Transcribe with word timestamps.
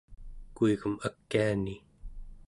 kuigem 0.55 0.95
akiani 1.07 1.75